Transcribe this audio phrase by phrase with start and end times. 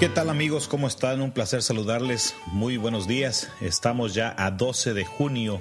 [0.00, 0.66] ¿Qué tal amigos?
[0.66, 1.20] ¿Cómo están?
[1.20, 2.34] Un placer saludarles.
[2.46, 3.50] Muy buenos días.
[3.60, 5.60] Estamos ya a 12 de junio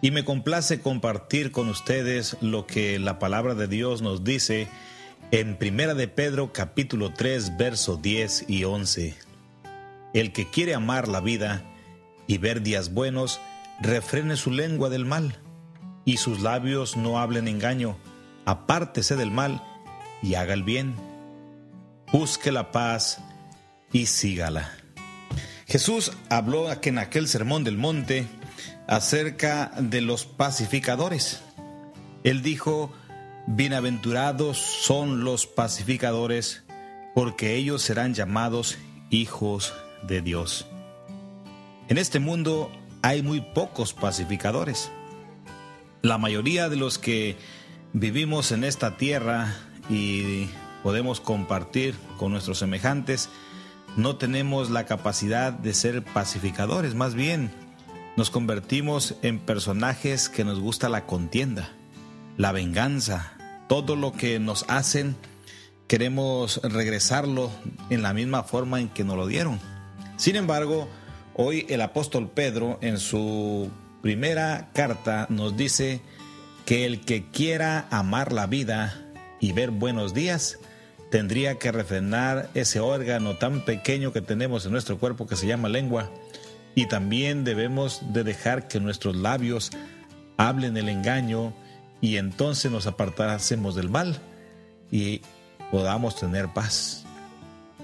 [0.00, 4.68] y me complace compartir con ustedes lo que la palabra de Dios nos dice
[5.32, 9.16] en Primera de Pedro capítulo 3 verso 10 y 11.
[10.14, 11.64] El que quiere amar la vida
[12.28, 13.40] y ver días buenos,
[13.80, 15.40] refrene su lengua del mal
[16.04, 17.96] y sus labios no hablen engaño.
[18.44, 19.60] Apártese del mal
[20.22, 20.94] y haga el bien.
[22.12, 23.20] Busque la paz
[23.92, 24.72] y sígala.
[25.66, 28.26] Jesús habló en aquel sermón del monte
[28.86, 31.40] acerca de los pacificadores.
[32.22, 32.92] Él dijo,
[33.46, 36.62] bienaventurados son los pacificadores,
[37.14, 38.78] porque ellos serán llamados
[39.10, 39.74] hijos
[40.06, 40.66] de Dios.
[41.88, 42.70] En este mundo
[43.02, 44.90] hay muy pocos pacificadores.
[46.02, 47.36] La mayoría de los que
[47.92, 49.54] vivimos en esta tierra
[49.88, 50.48] y
[50.82, 53.28] podemos compartir con nuestros semejantes,
[53.96, 57.50] no tenemos la capacidad de ser pacificadores, más bien
[58.16, 61.70] nos convertimos en personajes que nos gusta la contienda,
[62.36, 63.32] la venganza,
[63.68, 65.16] todo lo que nos hacen,
[65.86, 67.50] queremos regresarlo
[67.90, 69.60] en la misma forma en que nos lo dieron.
[70.16, 70.88] Sin embargo,
[71.34, 73.70] hoy el apóstol Pedro en su
[74.02, 76.00] primera carta nos dice
[76.64, 78.94] que el que quiera amar la vida
[79.40, 80.58] y ver buenos días,
[81.10, 85.68] tendría que refrenar ese órgano tan pequeño que tenemos en nuestro cuerpo que se llama
[85.68, 86.10] lengua
[86.74, 89.70] y también debemos de dejar que nuestros labios
[90.36, 91.54] hablen el engaño
[92.00, 94.18] y entonces nos apartásemos del mal
[94.90, 95.22] y
[95.70, 97.04] podamos tener paz.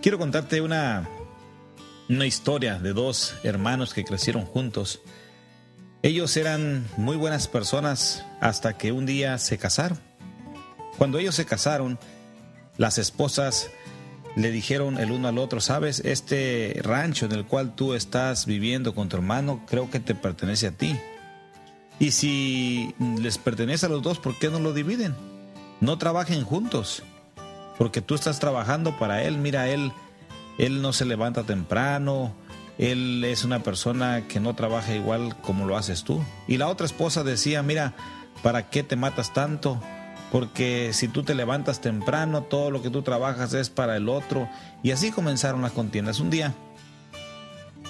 [0.02, 1.08] Quiero contarte una,
[2.08, 5.00] una historia de dos hermanos que crecieron juntos.
[6.02, 9.98] Ellos eran muy buenas personas hasta que un día se casaron.
[10.98, 11.98] Cuando ellos se casaron,
[12.76, 13.70] las esposas
[14.34, 18.94] le dijeron el uno al otro, sabes, este rancho en el cual tú estás viviendo
[18.94, 20.98] con tu hermano, creo que te pertenece a ti.
[21.98, 25.14] Y si les pertenece a los dos, ¿por qué no lo dividen?
[25.80, 27.02] No trabajen juntos,
[27.76, 29.92] porque tú estás trabajando para él, mira, él,
[30.58, 32.34] él no se levanta temprano,
[32.78, 36.22] él es una persona que no trabaja igual como lo haces tú.
[36.48, 37.94] Y la otra esposa decía, mira,
[38.42, 39.80] ¿para qué te matas tanto?
[40.32, 44.48] Porque si tú te levantas temprano, todo lo que tú trabajas es para el otro.
[44.82, 46.20] Y así comenzaron las contiendas.
[46.20, 46.54] Un día,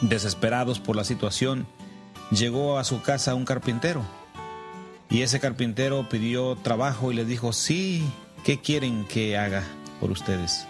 [0.00, 1.68] desesperados por la situación,
[2.32, 4.02] llegó a su casa un carpintero.
[5.08, 8.02] Y ese carpintero pidió trabajo y le dijo, sí,
[8.44, 9.62] ¿qué quieren que haga
[10.00, 10.66] por ustedes?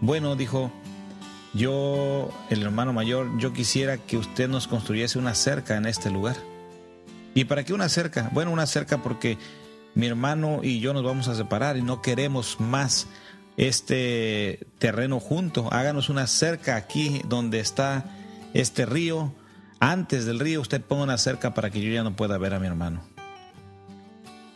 [0.00, 0.70] Bueno, dijo,
[1.52, 6.36] yo, el hermano mayor, yo quisiera que usted nos construyese una cerca en este lugar.
[7.34, 8.30] ¿Y para qué una cerca?
[8.32, 9.36] Bueno, una cerca porque
[9.96, 13.06] mi hermano y yo nos vamos a separar y no queremos más
[13.56, 15.72] este terreno junto.
[15.72, 18.04] Háganos una cerca aquí donde está
[18.52, 19.32] este río.
[19.80, 22.60] Antes del río usted ponga una cerca para que yo ya no pueda ver a
[22.60, 23.00] mi hermano.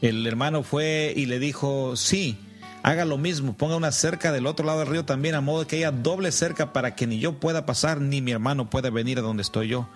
[0.03, 2.39] El hermano fue y le dijo, sí,
[2.83, 5.77] haga lo mismo, ponga una cerca del otro lado del río también, a modo que
[5.77, 9.23] haya doble cerca para que ni yo pueda pasar, ni mi hermano pueda venir a
[9.23, 9.89] donde estoy yo.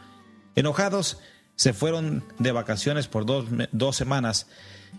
[0.56, 1.18] Enojados,
[1.56, 4.46] se fueron de vacaciones por dos, dos semanas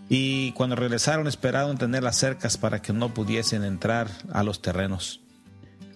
[0.08, 5.20] y cuando regresaron esperaron tener las cercas para que no pudiesen entrar a los terrenos.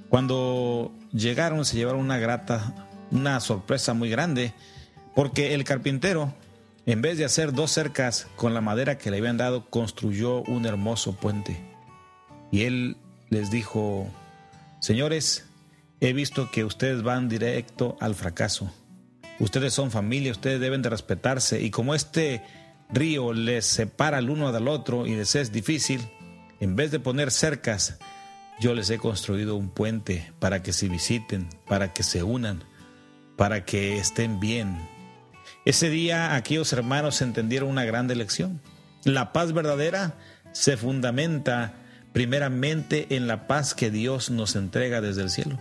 [0.09, 2.75] Cuando llegaron se llevaron una grata,
[3.13, 4.53] una sorpresa muy grande,
[5.15, 6.35] porque el carpintero,
[6.87, 10.67] en vez de hacer dos cercas con la madera que le habían dado, construyó un
[10.67, 11.61] hermoso puente.
[12.51, 12.97] Y él
[13.29, 14.09] les dijo,
[14.81, 15.45] señores,
[16.01, 18.73] he visto que ustedes van directo al fracaso.
[19.39, 22.43] Ustedes son familia, ustedes deben de respetarse y como este
[22.93, 26.01] río les separa el uno del otro y les es difícil,
[26.61, 27.99] en vez de poner cercas,
[28.61, 32.63] yo les he construido un puente para que se visiten, para que se unan,
[33.37, 34.77] para que estén bien.
[35.65, 38.61] Ese día aquellos hermanos entendieron una gran lección.
[39.05, 40.19] La paz verdadera
[40.53, 41.75] se fundamenta
[42.13, 45.59] primeramente en la paz que Dios nos entrega desde el cielo.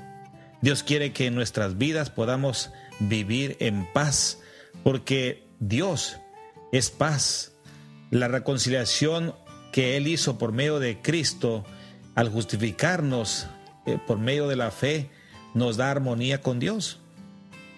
[0.61, 4.39] Dios quiere que en nuestras vidas podamos vivir en paz,
[4.83, 6.17] porque Dios
[6.71, 7.53] es paz.
[8.11, 9.35] La reconciliación
[9.71, 11.63] que Él hizo por medio de Cristo,
[12.15, 13.47] al justificarnos
[13.85, 15.09] eh, por medio de la fe,
[15.53, 16.99] nos da armonía con Dios.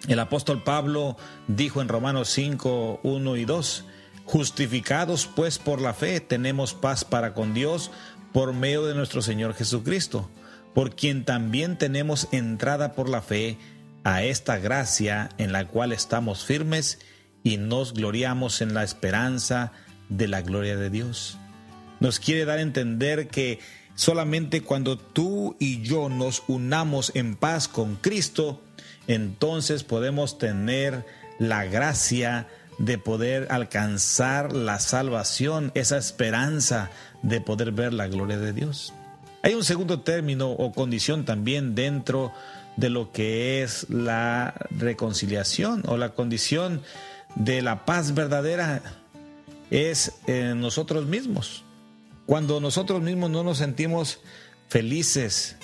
[0.08, 1.16] El apóstol Pablo
[1.48, 3.86] dijo en Romanos 5, 1 y 2,
[4.26, 7.92] justificados pues por la fe tenemos paz para con Dios
[8.32, 10.30] por medio de nuestro Señor Jesucristo,
[10.74, 13.58] por quien también tenemos entrada por la fe
[14.04, 17.00] a esta gracia en la cual estamos firmes
[17.44, 19.72] y nos gloriamos en la esperanza
[20.10, 21.38] de la gloria de Dios.
[22.00, 23.60] Nos quiere dar a entender que
[23.96, 28.62] Solamente cuando tú y yo nos unamos en paz con Cristo,
[29.08, 31.06] entonces podemos tener
[31.40, 32.48] la gracia
[32.80, 36.90] de poder alcanzar la salvación, esa esperanza
[37.22, 38.94] de poder ver la gloria de Dios.
[39.44, 42.32] Hay un segundo término o condición también dentro
[42.78, 46.82] de lo que es la reconciliación o la condición
[47.36, 48.82] de la paz verdadera
[49.70, 51.64] es en nosotros mismos.
[52.26, 54.20] Cuando nosotros mismos no nos sentimos
[54.68, 55.58] felices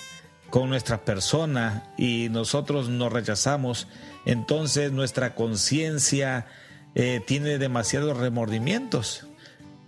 [0.50, 3.86] con nuestra persona y nosotros nos rechazamos,
[4.24, 6.46] entonces nuestra conciencia
[6.94, 9.26] eh, tiene demasiados remordimientos.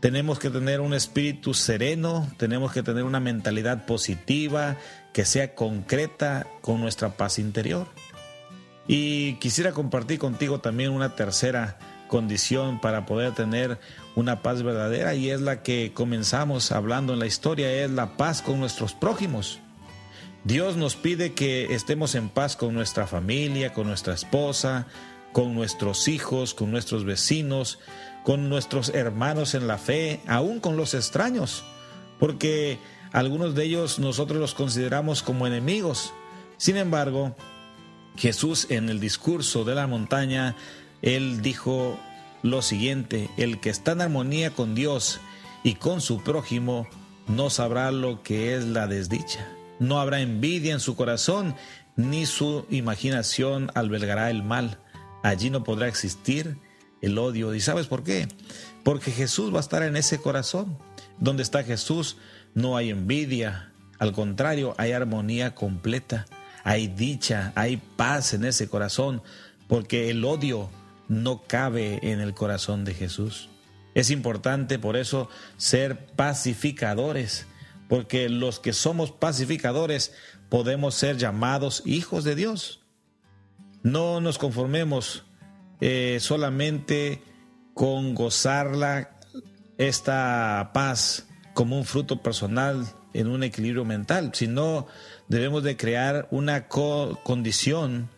[0.00, 4.76] Tenemos que tener un espíritu sereno, tenemos que tener una mentalidad positiva
[5.12, 7.86] que sea concreta con nuestra paz interior.
[8.92, 11.78] Y quisiera compartir contigo también una tercera
[12.08, 13.78] condición para poder tener
[14.16, 18.42] una paz verdadera y es la que comenzamos hablando en la historia, es la paz
[18.42, 19.60] con nuestros prójimos.
[20.42, 24.88] Dios nos pide que estemos en paz con nuestra familia, con nuestra esposa,
[25.30, 27.78] con nuestros hijos, con nuestros vecinos,
[28.24, 31.62] con nuestros hermanos en la fe, aún con los extraños,
[32.18, 32.80] porque
[33.12, 36.12] algunos de ellos nosotros los consideramos como enemigos.
[36.56, 37.36] Sin embargo,
[38.16, 40.56] Jesús en el discurso de la montaña,
[41.02, 41.98] él dijo
[42.42, 45.20] lo siguiente, el que está en armonía con Dios
[45.62, 46.86] y con su prójimo,
[47.26, 49.46] no sabrá lo que es la desdicha.
[49.78, 51.54] No habrá envidia en su corazón,
[51.96, 54.78] ni su imaginación albergará el mal
[55.22, 56.58] allí no podrá existir
[57.00, 57.54] el odio.
[57.54, 58.28] ¿Y sabes por qué?
[58.82, 60.78] Porque Jesús va a estar en ese corazón.
[61.18, 62.16] Donde está Jesús
[62.54, 66.26] no hay envidia, al contrario, hay armonía completa,
[66.64, 69.22] hay dicha, hay paz en ese corazón,
[69.68, 70.70] porque el odio
[71.08, 73.48] no cabe en el corazón de Jesús.
[73.94, 77.46] Es importante por eso ser pacificadores,
[77.88, 80.12] porque los que somos pacificadores
[80.48, 82.80] podemos ser llamados hijos de Dios.
[83.82, 85.24] No nos conformemos
[85.80, 87.22] eh, solamente
[87.74, 89.18] con gozarla
[89.78, 94.86] esta paz como un fruto personal en un equilibrio mental, sino
[95.28, 98.08] debemos de crear una condición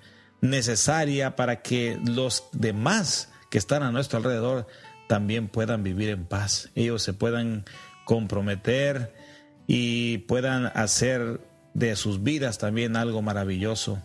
[0.41, 4.67] necesaria para que los demás que están a nuestro alrededor
[5.09, 6.71] también puedan vivir en paz.
[6.75, 7.65] Ellos se puedan
[8.05, 9.15] comprometer
[9.67, 11.41] y puedan hacer
[11.75, 14.03] de sus vidas también algo maravilloso.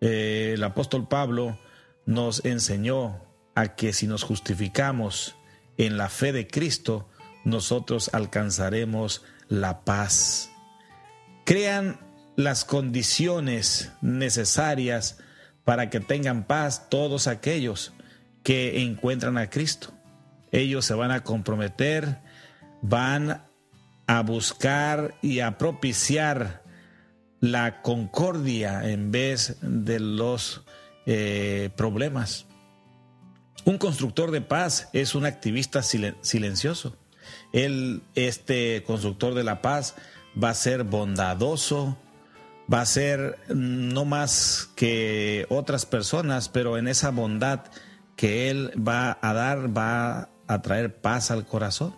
[0.00, 1.58] Eh, el apóstol Pablo
[2.06, 3.22] nos enseñó
[3.54, 5.36] a que si nos justificamos
[5.76, 7.08] en la fe de Cristo,
[7.44, 10.50] nosotros alcanzaremos la paz.
[11.44, 12.00] Crean
[12.36, 15.18] las condiciones necesarias
[15.64, 17.92] para que tengan paz todos aquellos
[18.42, 19.92] que encuentran a Cristo.
[20.52, 22.20] Ellos se van a comprometer,
[22.80, 23.44] van
[24.06, 26.62] a buscar y a propiciar
[27.40, 30.64] la concordia en vez de los
[31.06, 32.46] eh, problemas.
[33.64, 36.96] Un constructor de paz es un activista silencioso.
[37.52, 39.94] Él, este constructor de la paz,
[40.42, 41.96] va a ser bondadoso,
[42.72, 47.60] va a ser no más que otras personas, pero en esa bondad
[48.16, 51.94] que él va a dar, va a traer paz al corazón.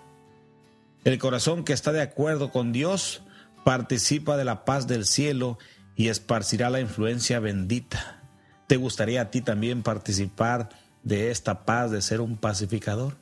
[1.05, 3.23] El corazón que está de acuerdo con Dios
[3.65, 5.59] participa de la paz del cielo
[5.97, 8.23] y esparcirá la influencia bendita.
[8.67, 10.71] ¿Te gustaría a ti también participar
[11.03, 13.17] de esta paz, de ser un pacificador?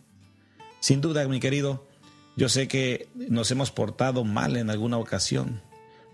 [0.81, 1.89] Sin duda, mi querido,
[2.37, 5.61] yo sé que nos hemos portado mal en alguna ocasión,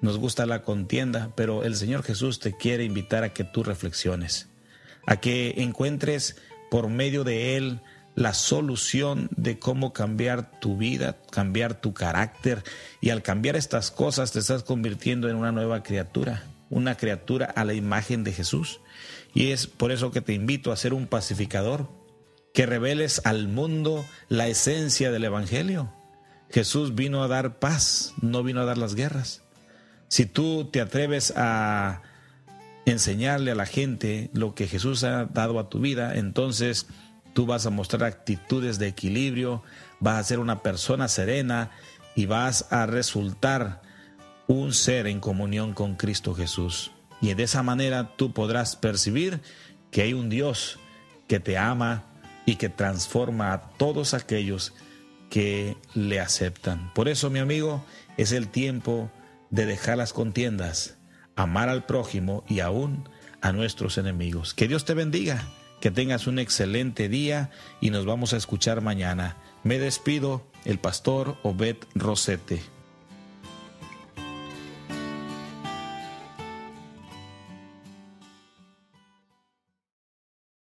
[0.01, 4.49] nos gusta la contienda, pero el Señor Jesús te quiere invitar a que tú reflexiones,
[5.07, 6.37] a que encuentres
[6.71, 7.81] por medio de Él
[8.17, 12.65] la solución de cómo cambiar tu vida, cambiar tu carácter.
[13.01, 17.65] Y al cambiar estas cosas te estás convirtiendo en una nueva criatura, una criatura a
[17.65, 18.81] la imagen de Jesús.
[19.35, 21.89] Y es por eso que te invito a ser un pacificador,
[22.55, 25.93] que reveles al mundo la esencia del Evangelio.
[26.51, 29.43] Jesús vino a dar paz, no vino a dar las guerras.
[30.09, 32.03] Si tú te atreves a
[32.85, 36.87] enseñarle a la gente lo que Jesús ha dado a tu vida, entonces
[37.35, 39.63] tú vas a mostrar actitudes de equilibrio,
[40.01, 41.71] vas a ser una persona serena
[42.15, 43.83] y vas a resultar
[44.47, 46.93] un ser en comunión con Cristo Jesús.
[47.21, 49.41] Y de esa manera tú podrás percibir
[49.91, 50.79] que hay un Dios
[51.27, 52.05] que te ama
[52.45, 54.73] y que transforma a todos aquellos
[55.31, 56.93] que le aceptan.
[56.95, 57.85] Por eso, mi amigo,
[58.17, 59.11] es el tiempo
[59.51, 60.97] de dejar las contiendas,
[61.35, 63.09] amar al prójimo y aún
[63.41, 64.55] a nuestros enemigos.
[64.55, 65.47] Que Dios te bendiga
[65.81, 69.37] que tengas un excelente día y nos vamos a escuchar mañana.
[69.63, 72.76] Me despido, el pastor Obed Rosete.